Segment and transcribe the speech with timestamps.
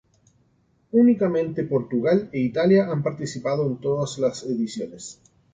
[1.03, 5.19] Únicamente Portugal e Italia han participado en todas las ediciones.